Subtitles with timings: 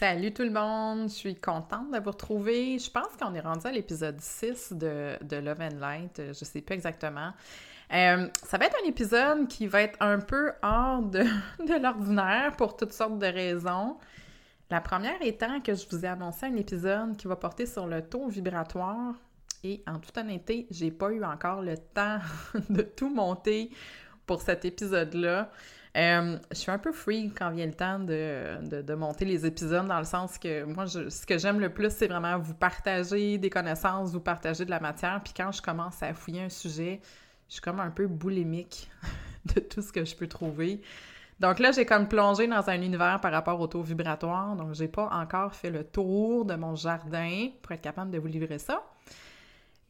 [0.00, 2.78] Salut tout le monde, je suis contente de vous retrouver.
[2.78, 6.62] Je pense qu'on est rendu à l'épisode 6 de, Love and Light, je ne sais
[6.62, 7.34] plus exactement.
[7.92, 11.18] Euh, ça va être un épisode qui va être un peu hors de,
[11.66, 13.98] de l'ordinaire pour toutes sortes de raisons.
[14.70, 18.00] La première étant que je vous ai annoncé un épisode qui va porter sur le
[18.00, 19.16] taux vibratoire
[19.64, 22.20] et en toute honnêteté, j'ai pas eu encore le temps
[22.70, 23.70] de tout monter
[24.24, 25.50] pour cet épisode-là.
[25.96, 29.88] Euh, je suis un peu free quand vient le temps de, de, monter les épisodes,
[29.88, 33.50] dans le sens que moi, ce que j'aime le plus, c'est vraiment vous partager des
[33.50, 35.20] connaissances, vous partager de la matière.
[35.24, 37.00] Puis quand je commence à fouiller un sujet,
[37.48, 38.88] je suis comme un peu boulimique
[39.54, 40.80] de tout ce que je peux trouver.
[41.40, 44.54] Donc là, j'ai comme plongé dans un univers par rapport au taux vibratoire.
[44.56, 48.26] Donc, j'ai pas encore fait le tour de mon jardin pour être capable de vous
[48.26, 48.84] livrer ça.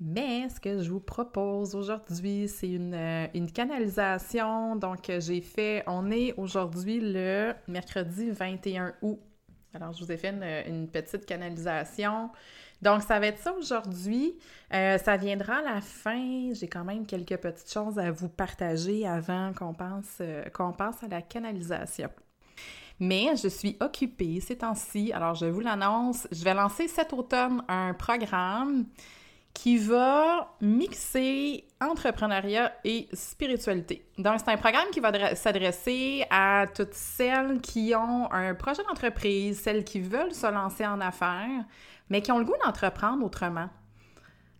[0.01, 4.75] Mais ce que je vous propose aujourd'hui, c'est une, euh, une, canalisation.
[4.77, 9.21] Donc, j'ai fait, on est aujourd'hui le mercredi 21 août.
[9.75, 10.35] Alors, je vous ai fait
[10.67, 12.31] une, petite canalisation.
[12.81, 14.39] Donc, ça va être ça aujourd'hui.
[14.73, 16.53] Euh, ça viendra à la fin.
[16.55, 21.03] J'ai quand même quelques petites choses à vous partager avant qu'on pense, euh, qu'on pense
[21.03, 22.09] à la canalisation.
[22.99, 25.13] Mais je suis occupée ces temps-ci.
[25.13, 26.27] Alors, je vous l'annonce.
[26.33, 28.87] Je vais lancer cet automne un programme
[29.55, 34.05] qui va mixer entrepreneuriat et spiritualité.
[34.17, 39.61] Donc, c'est un programme qui va s'adresser à toutes celles qui ont un projet d'entreprise,
[39.61, 41.65] celles qui veulent se lancer en affaires,
[42.09, 43.69] mais qui ont le goût d'entreprendre autrement.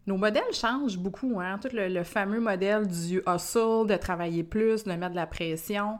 [0.07, 1.59] Nos modèles changent beaucoup, hein?
[1.59, 5.99] Tout le, fameux modèle du hustle, de travailler plus, de mettre de la pression,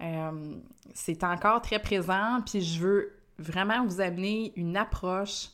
[0.00, 0.54] euh,
[0.94, 5.50] c'est encore très présent, puis je veux vraiment vous amener une approche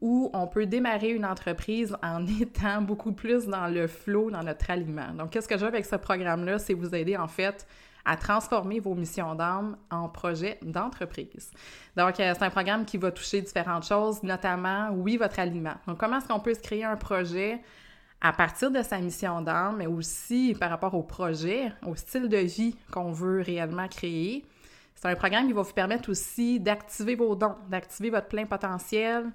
[0.00, 4.70] où on peut démarrer une entreprise en étant beaucoup plus dans le flow, dans notre
[4.70, 5.12] alignement.
[5.14, 6.58] Donc, qu'est-ce que je veux avec ce programme-là?
[6.58, 7.66] C'est vous aider en fait
[8.06, 11.50] à transformer vos missions d'âme en projets d'entreprise.
[11.96, 15.74] Donc, euh, c'est un programme qui va toucher différentes choses, notamment, oui, votre alignement.
[15.86, 17.60] Donc, comment est-ce qu'on peut se créer un projet
[18.20, 22.38] à partir de sa mission d'âme, mais aussi par rapport au projet, au style de
[22.38, 24.44] vie qu'on veut réellement créer?
[24.94, 29.26] C'est un programme qui va vous permettre aussi d'activer vos dons, d'activer votre plein potentiel,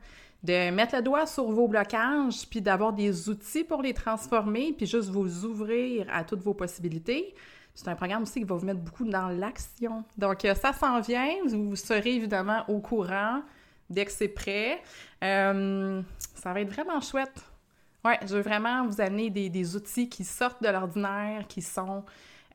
[0.44, 4.85] de mettre le doigt sur vos blocages, puis d'avoir des outils pour les transformer, puis
[4.85, 7.35] juste vous ouvrir à toutes vos possibilités.
[7.74, 10.03] C'est un programme aussi qui va vous mettre beaucoup dans l'action.
[10.18, 11.35] Donc, euh, ça s'en vient.
[11.47, 13.41] Vous serez évidemment au courant
[13.90, 14.81] dès que c'est prêt.
[15.24, 16.02] Euh,
[16.35, 17.46] ça va être vraiment chouette.
[18.03, 22.03] Ouais, je veux vraiment vous amener des, outils qui sortent de l'ordinaire, qui sont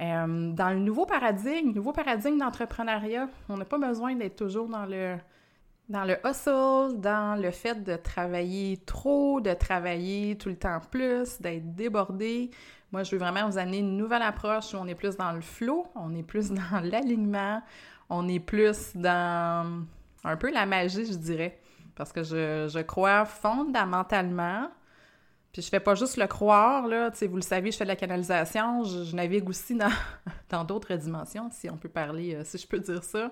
[0.01, 3.29] euh, dans le nouveau paradigme, nouveau paradigme d'entrepreneuriat.
[3.49, 5.17] On n'a pas besoin d'être toujours dans le
[5.89, 11.41] dans le hustle, dans le fait de travailler trop, de travailler tout le temps plus,
[11.41, 12.51] d'être débordé.
[12.93, 15.41] Moi, je veux vraiment vous amener une nouvelle approche où on est plus dans le
[15.41, 17.63] flow, on est plus dans l'alignement,
[18.11, 19.85] on est plus dans
[20.25, 21.59] un peu la magie, je dirais.
[21.95, 24.69] Parce que je, crois fondamentalement,
[25.53, 27.85] puis je fais pas juste le croire, là, tu sais, vous le savez, je fais
[27.85, 29.91] de la canalisation, je, navigue aussi dans,
[30.51, 33.31] dans d'autres dimensions, si on peut parler, euh, si je peux dire ça.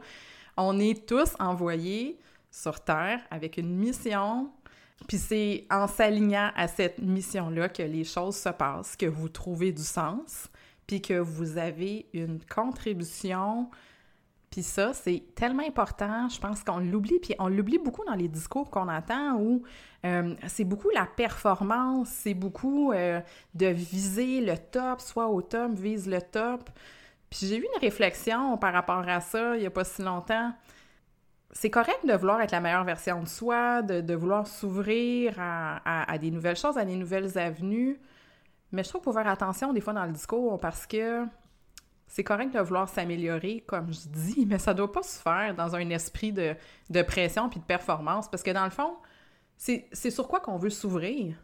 [0.56, 2.18] On est tous envoyés
[2.54, 4.50] sur Terre avec une mission.
[5.08, 9.72] Puis c'est en s'alignant à cette mission-là que les choses se passent, que vous trouvez
[9.72, 10.48] du sens,
[10.86, 13.68] puis que vous avez une contribution.
[14.50, 18.28] Puis ça, c'est tellement important, je pense qu'on l'oublie, puis on l'oublie beaucoup dans les
[18.28, 19.64] discours qu'on entend où
[20.04, 23.20] euh, c'est beaucoup la performance, c'est beaucoup euh,
[23.54, 26.70] de viser le top, soit au top, vise le top.
[27.30, 30.54] Puis j'ai eu une réflexion par rapport à ça il n'y a pas si longtemps
[31.54, 36.32] c'est correct de vouloir être la meilleure version de soi, de, vouloir s'ouvrir à, des
[36.32, 37.98] nouvelles choses, à des nouvelles avenues.
[38.72, 41.24] Mais je trouve qu'il faut faire attention des fois dans le discours parce que
[42.08, 45.76] c'est correct de vouloir s'améliorer, comme je dis, mais ça doit pas se faire dans
[45.76, 46.56] un esprit de,
[46.90, 48.96] de pression puis de performance, parce que dans le fond,
[49.56, 51.36] c'est sur quoi qu'on veut s'ouvrir?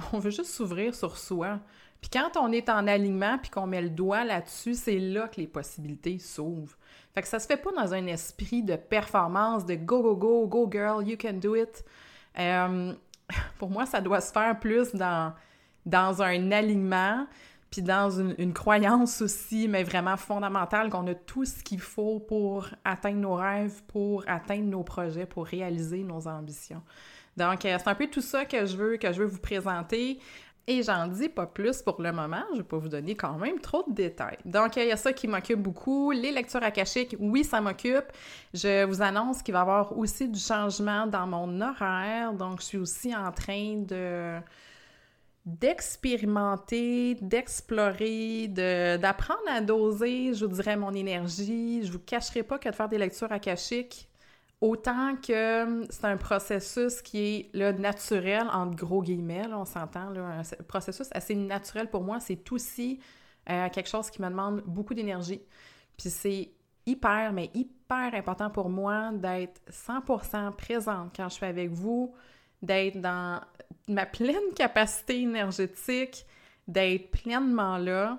[0.12, 1.60] On veut juste s'ouvrir sur soi.
[2.00, 5.38] Puis quand on est en alignement puis qu'on met le doigt là-dessus, c'est là que
[5.38, 6.76] les possibilités s'ouvrent.
[7.14, 10.46] Fait que ça se fait pas dans un esprit de performance, de go, go, go,
[10.46, 11.84] go girl, you can do it.
[12.38, 12.94] Euh,
[13.58, 15.34] pour moi, ça doit se faire plus dans,
[15.84, 17.26] dans un alignement,
[17.70, 22.68] puis dans une, croyance aussi, mais vraiment fondamentale, qu'on a tout ce qu'il faut pour
[22.84, 26.82] atteindre nos rêves, pour atteindre nos projets, pour réaliser nos ambitions.
[27.36, 30.18] Donc, euh, c'est un peu tout ça que je veux, que je veux vous présenter.
[30.66, 33.58] Et j'en dis pas plus pour le moment, je vais pas vous donner quand même
[33.58, 34.36] trop de détails.
[34.44, 36.12] Donc, il y a ça qui m'occupe beaucoup.
[36.12, 38.04] Les lectures akashiques, oui, ça m'occupe.
[38.54, 42.34] Je vous annonce qu'il va y avoir aussi du changement dans mon horaire.
[42.34, 44.38] Donc, je suis aussi en train de
[45.46, 51.84] d'expérimenter, d'explorer, d'apprendre à doser, je vous dirais, mon énergie.
[51.84, 54.09] Je vous cacherai pas que de faire des lectures akashiques,
[54.60, 60.42] autant que hum, c'est un processus qui est naturel, entre gros guillemets, on s'entend, un
[60.68, 63.00] processus assez naturel pour moi, c'est aussi
[63.48, 65.40] euh, quelque chose qui me demande beaucoup d'énergie.
[65.96, 66.50] Puis c'est
[66.86, 72.14] hyper, mais hyper important pour moi d'être 100% présente quand je suis avec vous,
[72.62, 73.40] d'être dans
[73.88, 76.26] ma pleine capacité énergétique,
[76.68, 78.18] d'être pleinement là.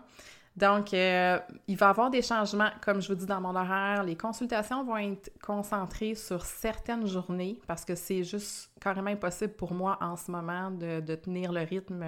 [0.56, 4.04] Donc, euh, il va y avoir des changements, comme je vous dis dans mon horaire.
[4.04, 9.74] Les consultations vont être concentrées sur certaines journées parce que c'est juste carrément impossible pour
[9.74, 12.04] moi en ce moment de, tenir le rythme,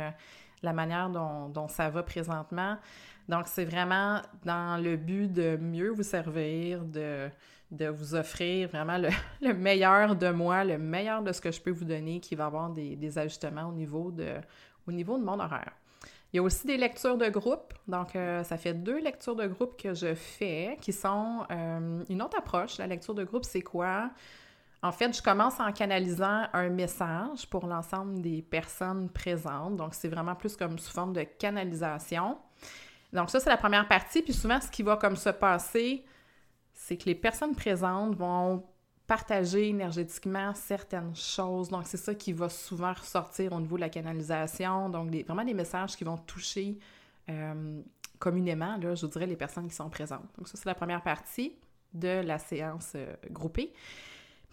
[0.62, 2.78] la manière dont, ça va présentement.
[3.30, 7.30] Donc, c'est vraiment dans le but de mieux vous servir, de,
[7.72, 8.98] vous offrir vraiment
[9.42, 12.48] le, meilleur de moi, le meilleur de ce que je peux vous donner, qui va
[12.48, 15.72] avoir des, ajustements au niveau de mon horaire.
[16.34, 17.76] Il y a aussi des lectures de groupe.
[17.88, 22.22] Donc, euh, ça fait deux lectures de groupe que je fais qui sont euh, une
[22.24, 22.80] autre approche.
[22.80, 24.10] La lecture de groupe, c'est quoi?
[24.82, 29.78] En fait, je commence en canalisant un message pour l'ensemble des personnes présentes.
[29.78, 32.40] Donc, c'est vraiment plus comme sous forme de canalisation.
[33.14, 34.24] Donc, ça, c'est la première partie.
[34.24, 36.04] Puis souvent, ce qui va comme se passer,
[36.74, 38.64] c'est que les personnes présentes vont
[39.14, 41.70] partager énergétiquement certaines choses.
[41.70, 44.90] Donc, c'est ça qui va souvent ressortir au niveau de la canalisation.
[44.90, 46.80] Donc, vraiment des messages qui vont toucher
[47.30, 47.80] euh,
[48.18, 50.26] communément, là, je dirais, les personnes qui sont présentes.
[50.36, 51.54] Donc, ça, c'est la première partie
[51.94, 53.72] de la séance euh, groupée.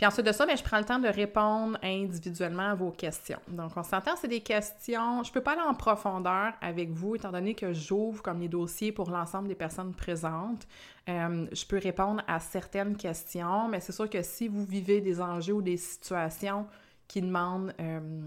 [0.00, 3.38] Puis ensuite de ça, bien, je prends le temps de répondre individuellement à vos questions.
[3.48, 5.22] Donc, on s'entend, c'est des questions.
[5.22, 8.48] Je ne peux pas aller en profondeur avec vous, étant donné que j'ouvre comme les
[8.48, 10.66] dossiers pour l'ensemble des personnes présentes.
[11.10, 15.20] Euh, je peux répondre à certaines questions, mais c'est sûr que si vous vivez des
[15.20, 16.64] enjeux ou des situations
[17.06, 18.22] qui demandent, euh,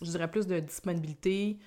[0.00, 1.58] je dirais, plus de disponibilité,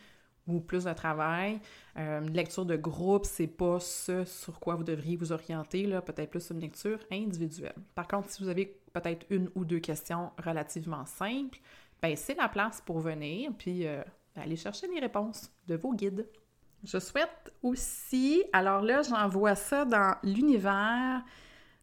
[0.47, 1.59] ou plus de travail.
[1.97, 6.49] Euh, lecture de groupe, c'est pas ce sur quoi vous devriez vous orienter, peut-être plus
[6.51, 7.75] une lecture individuelle.
[7.95, 11.59] Par contre, si vous avez peut-être une ou deux questions relativement simples,
[12.01, 14.03] ben c'est la place pour venir puis euh,
[14.35, 16.27] aller chercher les réponses de vos guides.
[16.83, 21.23] Je souhaite aussi, alors là, j'envoie ça dans l'univers,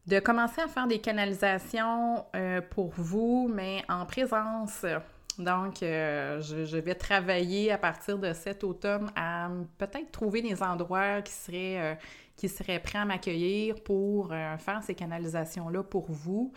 [0.06, 4.84] de commencer à faire des canalisations euh, pour vous, mais en présence
[5.40, 11.22] donc, euh, je, vais travailler à partir de cet automne à peut-être trouver des endroits
[11.22, 11.94] qui seraient, euh,
[12.36, 16.52] qui seraient prêts à m'accueillir pour euh, faire ces canalisations-là pour vous.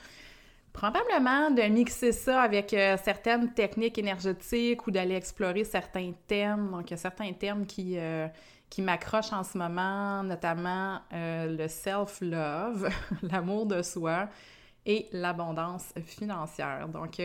[0.74, 6.72] Probablement de mixer ça avec certaines techniques énergétiques ou d'aller explorer certains thèmes.
[6.72, 7.96] Donc, il y a certains thèmes qui,
[8.72, 12.90] qui m'accrochent en ce moment, notamment le self-love,
[13.22, 14.28] l'amour de soi
[14.88, 16.90] et l'abondance financière.
[16.90, 17.20] Donc,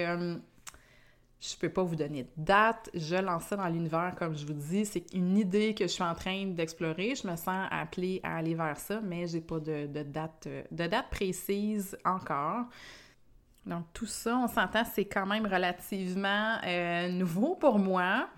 [1.40, 2.90] je peux pas vous donner de date.
[2.94, 4.84] Je lance ça dans l'univers, comme je vous dis.
[4.84, 7.14] C'est une idée que je suis en train d'explorer.
[7.14, 11.10] Je me sens appelée à aller vers ça, mais j'ai pas de, date, de date
[11.10, 12.64] précise encore.
[13.66, 18.28] Donc, tout ça, on s'entend, c'est quand même relativement euh, nouveau pour moi.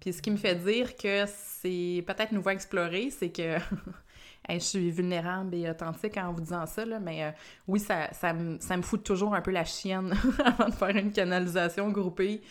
[0.00, 3.58] Puis ce qui me fait dire que c'est peut-être nouveau à explorer, c'est que
[4.54, 7.30] je suis vulnérable et authentique en vous disant ça, là, mais euh,
[7.66, 10.14] oui, ça, ça, me, ça, me fout toujours un peu la chienne
[10.44, 12.42] avant de faire une canalisation groupée.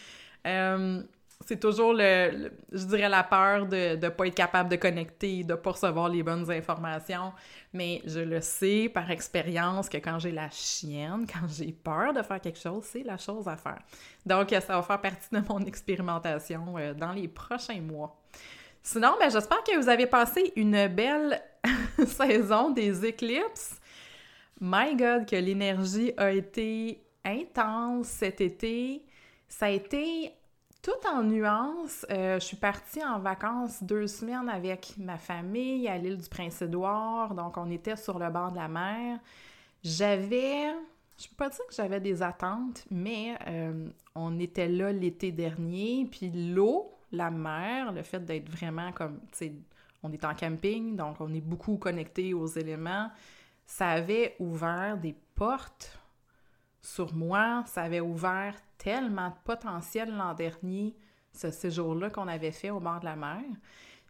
[0.45, 1.01] Euh,
[1.45, 5.53] c'est toujours le, je dirais la peur de ne pas être capable de connecter, de
[5.53, 7.31] ne pas recevoir les bonnes informations.
[7.73, 12.21] Mais je le sais par expérience que quand j'ai la chienne, quand j'ai peur de
[12.21, 13.79] faire quelque chose, c'est la chose à faire.
[14.25, 18.19] Donc, ça va faire partie de mon expérimentation euh, dans les prochains mois.
[18.81, 21.41] Sinon, ben, j'espère que vous avez passé une belle
[22.05, 23.79] saison des éclipses.
[24.59, 29.03] My God, que l'énergie a été intense cet été.
[29.47, 30.33] Ça a été
[30.81, 36.17] tout en nuances, je suis partie en vacances deux semaines avec ma famille à l'île
[36.17, 37.33] du Prince-Édouard.
[37.33, 39.19] Donc, on était sur le bord de la mer.
[39.83, 40.71] J'avais,
[41.19, 43.37] je peux pas dire que j'avais des attentes, mais
[44.15, 49.37] on était là l'été dernier, puis l'eau, la mer, le fait d'être vraiment comme, tu
[49.37, 49.53] sais,
[50.07, 53.11] on est en camping, donc on est beaucoup connecté aux éléments,
[53.65, 55.99] ça avait ouvert des portes
[56.81, 60.95] sur moi, ça avait ouvert tellement de potentiel l'an dernier,
[61.33, 63.43] ce séjour-là qu'on avait fait au bord de la mer.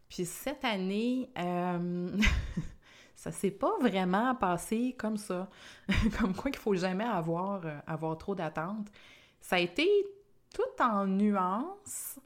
[0.09, 2.15] Puis cette année, euh,
[3.15, 5.49] ça s'est pas vraiment passé comme ça.
[6.19, 8.87] comme quoi qu'il faut jamais avoir, euh, avoir trop d'attentes.
[9.41, 9.89] Ça a été
[10.53, 12.19] tout en nuances,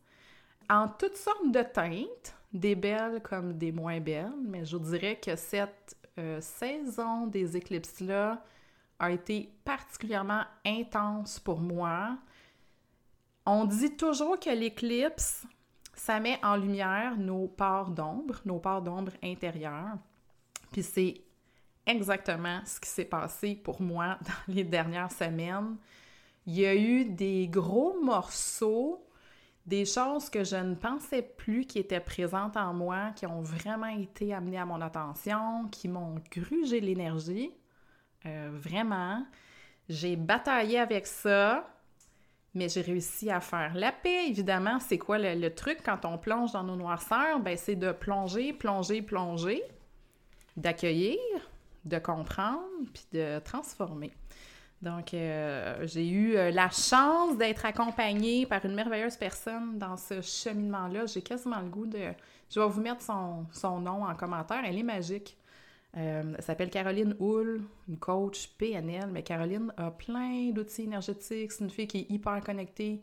[0.69, 5.35] en toutes sortes de teintes, des belles comme des moins belles, mais je dirais que
[5.35, 8.43] cette euh, saison des éclipses-là
[8.99, 12.17] a été particulièrement intense pour moi.
[13.45, 15.45] On dit toujours que l'éclipse,
[15.95, 19.97] ça met en lumière nos parts d'ombre, nos parts d'ombre intérieures.
[20.71, 21.21] Puis c'est
[21.85, 24.17] exactement ce qui s'est passé pour moi
[24.47, 25.77] dans les dernières semaines.
[26.45, 29.05] Il y a eu des gros morceaux,
[29.71, 33.87] des choses que je ne pensais plus qui étaient présentes en moi, qui ont vraiment
[33.87, 37.51] été amenées à mon attention, qui m'ont grugé l'énergie.
[38.25, 39.25] Euh, vraiment.
[39.87, 41.73] J'ai bataillé avec ça,
[42.53, 44.27] mais j'ai réussi à faire la paix.
[44.27, 47.39] Évidemment, c'est quoi le, truc quand on plonge dans nos noirceurs?
[47.39, 49.63] Ben, c'est de plonger, plonger, plonger,
[50.57, 51.17] d'accueillir,
[51.85, 54.11] de comprendre, puis de transformer.
[54.81, 60.21] Donc, euh, j'ai eu euh, la chance d'être accompagnée par une merveilleuse personne dans ce
[60.21, 61.05] cheminement-là.
[61.05, 61.99] J'ai quasiment le goût de...
[62.49, 64.61] Je vais vous mettre son, nom en commentaire.
[64.65, 65.37] Elle est magique.
[65.97, 71.51] Euh, elle s'appelle Caroline Hull, une coach PNL, mais Caroline a plein d'outils énergétiques.
[71.51, 73.01] C'est une fille qui est hyper connectée.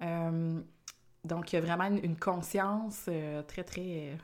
[0.00, 3.08] donc, il y a vraiment une, conscience
[3.46, 4.18] très, très,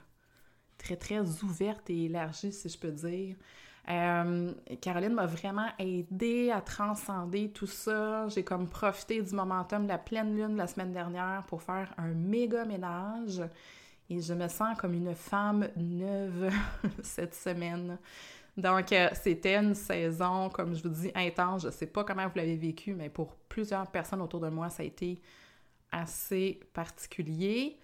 [0.76, 3.36] très, très ouverte et élargie, si je peux dire.
[3.88, 8.26] Euh, Caroline m'a vraiment aidé à transcender tout ça.
[8.28, 12.08] J'ai comme profité du momentum de la pleine lune la semaine dernière pour faire un
[12.08, 13.42] méga ménage.
[14.10, 16.50] Et je me sens comme une femme neuve
[17.02, 17.98] cette semaine.
[18.56, 21.62] Donc, euh, c'était une saison, comme je vous dis, intense.
[21.62, 24.70] Je ne sais pas comment vous l'avez vécu, mais pour plusieurs personnes autour de moi,
[24.70, 25.20] ça a été
[25.92, 27.78] assez particulier.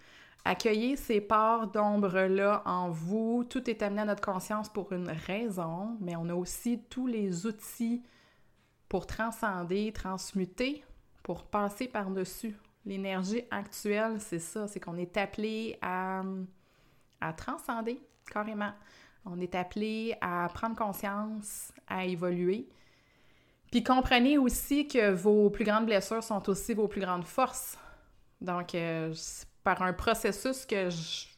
[0.44, 3.44] Accueillez ces parts d'ombre-là en vous.
[3.48, 7.46] Tout est amené à notre conscience pour une raison, mais on a aussi tous les
[7.46, 8.02] outils
[8.88, 10.84] pour transcender, transmuter,
[11.22, 12.56] pour passer par-dessus.
[12.84, 16.22] L'énergie actuelle, c'est ça, c'est qu'on est appelé à,
[17.20, 18.72] à transcender carrément.
[19.24, 22.68] On est appelé à prendre conscience, à évoluer.
[23.70, 27.78] Puis comprenez aussi que vos plus grandes blessures sont aussi vos plus grandes forces.
[28.40, 29.14] Donc, euh,
[29.62, 31.32] par un processus que je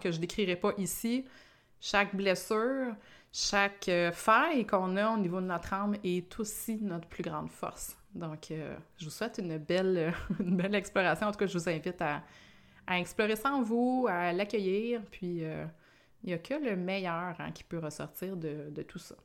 [0.00, 1.24] que décrirai pas ici.
[1.80, 2.94] Chaque blessure,
[3.32, 7.50] chaque euh, faille qu'on a au niveau de notre âme est aussi notre plus grande
[7.50, 7.96] force.
[8.14, 10.14] Donc, euh, je vous souhaite une belle,
[10.74, 11.26] exploration.
[11.26, 12.22] En tout cas, je vous invite à,
[12.88, 15.02] explorer ça en vous, à l'accueillir.
[15.10, 15.66] Puis, euh,
[16.22, 19.16] il n'y a que le meilleur hein, qui peut ressortir de tout ça.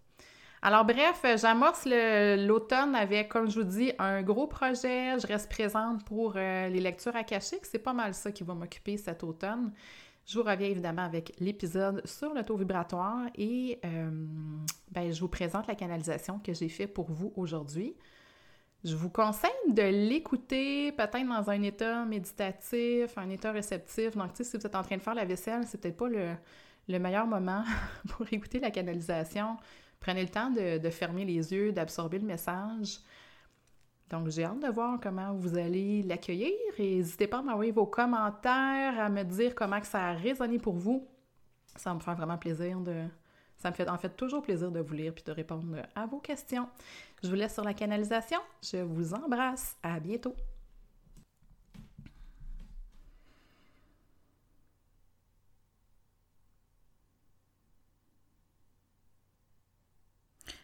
[0.64, 5.18] Alors bref, j'amorce l'automne avec, comme je vous dis, un gros projet.
[5.20, 7.66] Je reste présente pour euh, les lectures akashiques.
[7.66, 9.74] C'est pas mal ça qui va m'occuper cet automne.
[10.24, 14.12] Je vous reviens évidemment avec l'épisode sur le taux vibratoire et euh,
[14.92, 17.96] ben, je vous présente la canalisation que j'ai fait pour vous aujourd'hui.
[18.84, 24.16] Je vous conseille de l'écouter peut-être dans un état méditatif, un état réceptif.
[24.16, 27.26] Donc, si vous êtes en train de faire la vaisselle, c'est peut-être pas le meilleur
[27.26, 27.64] moment
[28.10, 29.58] pour écouter la canalisation.
[30.02, 33.00] Prenez le temps de, fermer les yeux, d'absorber le message.
[34.10, 37.86] Donc, j'ai hâte de voir comment vous allez l'accueillir et n'hésitez pas à m'envoyer vos
[37.86, 41.08] commentaires, à me dire comment ça a résonné pour vous.
[41.78, 43.06] Ça me faire vraiment plaisir de...
[43.58, 46.18] Ça me fait en fait toujours plaisir de vous lire puis de répondre à vos
[46.18, 46.68] questions.
[47.24, 48.40] Je vous laisse sur la canalisation.
[48.64, 49.78] Je vous embrasse.
[49.84, 50.36] À bientôt.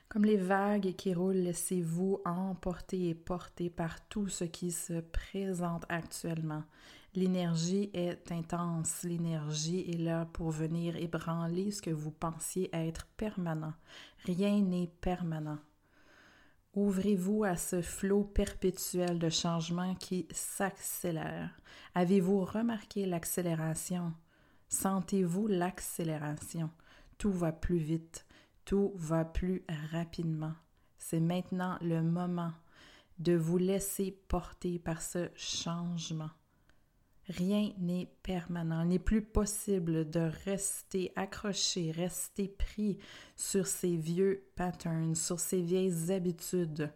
[0.10, 5.84] Comme les vagues qui roulent, laissez-vous emporter et porter par tout ce qui se présente
[5.90, 6.64] actuellement.
[7.14, 13.74] L'énergie est intense, l'énergie est là pour venir ébranler ce que vous pensiez être permanent.
[14.24, 15.58] Rien n'est permanent.
[16.74, 21.50] Ouvrez-vous à ce flot perpétuel de changement qui s'accélère.
[21.96, 24.14] Avez-vous remarqué l'accélération?
[24.70, 26.70] Sentez-vous l'accélération?
[27.18, 28.27] Tout va plus vite
[28.68, 30.52] tout va plus rapidement.
[30.98, 32.52] C'est maintenant le moment
[33.18, 36.30] de vous laisser porter par ce changement.
[37.30, 38.84] Rien n'est permanent.
[38.84, 42.98] N'est plus possible de rester accroché, rester pris
[43.38, 46.92] sur ces vieux patterns, sur ces vieilles habitudes.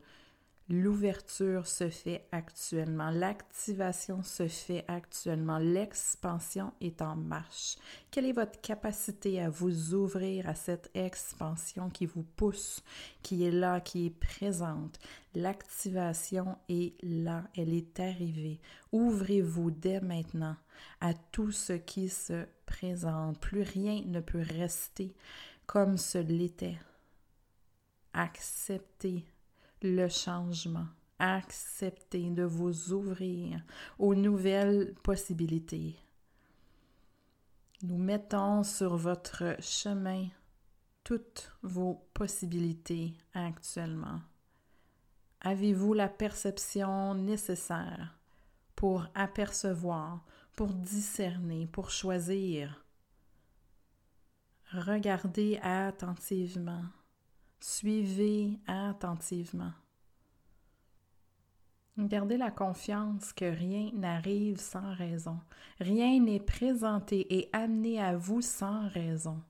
[0.70, 7.76] L'ouverture se fait actuellement, l'activation se fait actuellement, l'expansion est en marche.
[8.10, 12.84] Quelle est votre capacité à vous ouvrir à cette expansion qui vous pousse,
[13.22, 14.98] qui est là, qui est présente?
[15.36, 18.62] L'activation est là, elle est arrivée.
[18.94, 20.56] Ouvrez-vous dès maintenant
[21.02, 23.40] à tout ce qui se présente.
[23.40, 25.14] Plus rien ne peut rester
[25.66, 26.78] comme ce l'était.
[28.14, 29.26] Acceptez
[29.82, 30.88] le changement.
[31.20, 33.62] Acceptez de vous ouvrir
[34.00, 35.96] aux nouvelles possibilités.
[37.84, 40.28] Nous mettons sur votre chemin
[41.04, 44.22] toutes vos possibilités actuellement.
[45.42, 48.18] Avez-vous la perception nécessaire
[48.76, 50.24] pour apercevoir,
[50.56, 52.86] pour discerner, pour choisir?
[54.72, 56.86] Regardez attentivement
[57.64, 59.72] Suivez attentivement.
[61.96, 65.40] Gardez la confiance que rien n'arrive sans raison.
[65.80, 69.44] Rien n'est présenté et amené à vous sans raison.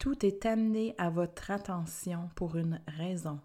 [0.00, 3.38] Tout est amené à votre attention pour une raison.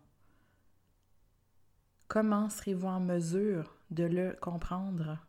[2.08, 5.20] Comment serez-vous en mesure de le comprendre?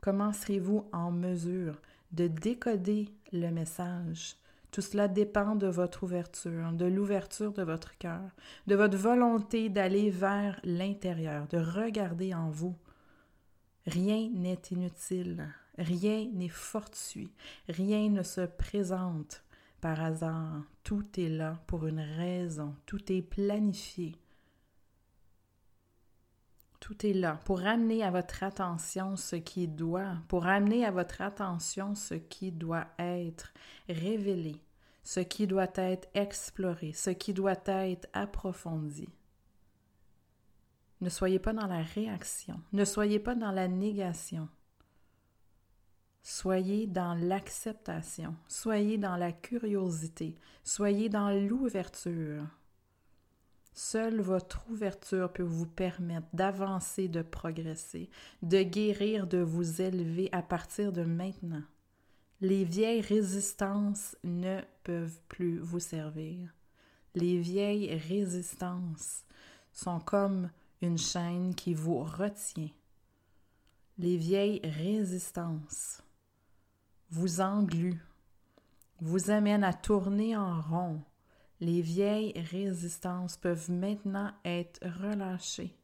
[0.00, 1.78] Comment serez-vous en mesure
[2.12, 4.36] de décoder le message?
[4.72, 8.30] Tout cela dépend de votre ouverture, de l'ouverture de votre cœur,
[8.66, 12.74] de votre volonté d'aller vers l'intérieur, de regarder en vous.
[13.86, 17.34] Rien n'est inutile, rien n'est fortuit,
[17.68, 19.44] rien ne se présente
[19.82, 20.62] par hasard.
[20.84, 24.16] Tout est là pour une raison, tout est planifié.
[26.92, 31.22] Tout est là pour amener à votre attention ce qui doit, pour amener à votre
[31.22, 33.54] attention ce qui doit être
[33.88, 34.60] révélé,
[35.02, 39.08] ce qui doit être exploré, ce qui doit être approfondi.
[41.00, 44.50] Ne soyez pas dans la réaction, ne soyez pas dans la négation.
[46.22, 52.44] Soyez dans l'acceptation, soyez dans la curiosité, soyez dans l'ouverture.
[53.74, 58.10] Seule votre ouverture peut vous permettre d'avancer, de progresser,
[58.42, 61.62] de guérir, de vous élever à partir de maintenant.
[62.42, 66.54] Les vieilles résistances ne peuvent plus vous servir.
[67.14, 69.24] Les vieilles résistances
[69.72, 70.50] sont comme
[70.82, 72.70] une chaîne qui vous retient.
[73.96, 76.02] Les vieilles résistances
[77.10, 78.02] vous engluent,
[79.00, 81.02] vous amènent à tourner en rond,
[81.62, 85.76] les vieilles résistances peuvent maintenant être relâchées.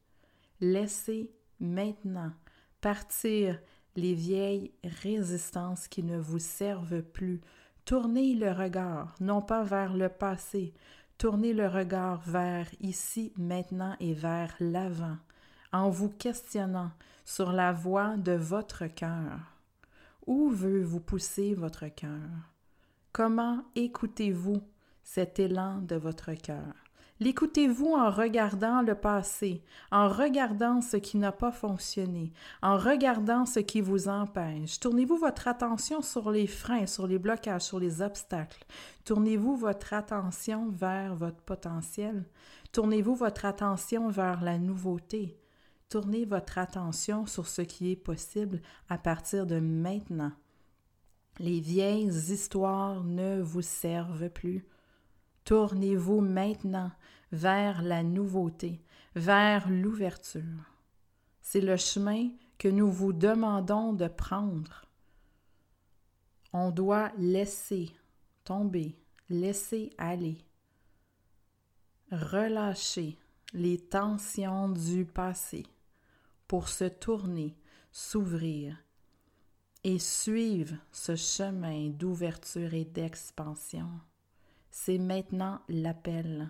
[0.59, 2.33] Laissez maintenant
[2.81, 3.57] partir
[3.95, 7.39] les vieilles résistances qui ne vous servent plus.
[7.85, 10.73] Tournez le regard, non pas vers le passé,
[11.17, 15.17] tournez le regard vers ici, maintenant et vers l'avant,
[15.71, 16.91] en vous questionnant
[17.23, 19.39] sur la voie de votre cœur.
[20.27, 22.29] Où veut vous pousser votre cœur?
[23.13, 24.61] Comment écoutez-vous
[25.11, 26.75] cet élan de votre cœur.
[27.19, 33.59] L'écoutez-vous en regardant le passé, en regardant ce qui n'a pas fonctionné, en regardant ce
[33.59, 34.79] qui vous empêche.
[34.79, 38.63] Tournez-vous votre attention sur les freins, sur les blocages, sur les obstacles.
[39.03, 42.23] Tournez-vous votre attention vers votre potentiel.
[42.71, 45.39] Tournez-vous votre attention vers la nouveauté.
[45.89, 50.33] Tournez votre attention sur ce qui est possible à partir de maintenant.
[51.39, 54.67] Les vieilles histoires ne vous servent plus.
[55.45, 56.91] Tournez-vous maintenant
[57.31, 58.81] vers la nouveauté,
[59.15, 60.41] vers l'ouverture.
[61.41, 64.85] C'est le chemin que nous vous demandons de prendre.
[66.53, 67.91] On doit laisser
[68.43, 68.95] tomber,
[69.29, 70.37] laisser aller,
[72.11, 73.17] relâcher
[73.53, 75.65] les tensions du passé
[76.47, 77.55] pour se tourner,
[77.91, 78.77] s'ouvrir
[79.83, 83.89] et suivre ce chemin d'ouverture et d'expansion.
[84.81, 86.49] C'est maintenant l'appel.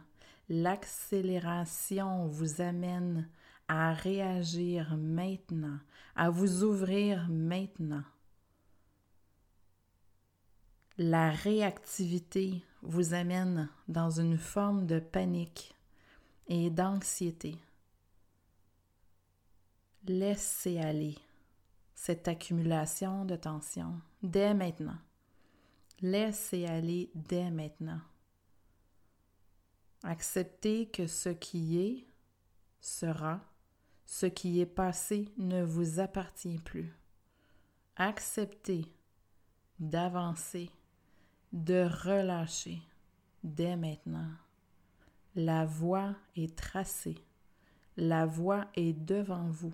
[0.49, 3.27] L'accélération vous amène
[3.67, 5.79] à réagir maintenant,
[6.15, 8.03] à vous ouvrir maintenant.
[10.99, 15.73] La réactivité vous amène dans une forme de panique
[16.47, 17.55] et d'anxiété.
[20.05, 21.17] Laissez aller
[21.95, 24.99] cette accumulation de tension dès maintenant.
[26.01, 27.99] Laissez aller dès maintenant.
[30.03, 32.07] Acceptez que ce qui est
[32.79, 33.41] sera,
[34.05, 36.93] ce qui est passé ne vous appartient plus.
[37.99, 38.85] accepter
[39.79, 40.69] d'avancer,
[41.51, 42.81] de relâcher
[43.43, 44.31] dès maintenant.
[45.35, 47.17] La voie est tracée.
[47.97, 49.73] La voie est devant vous.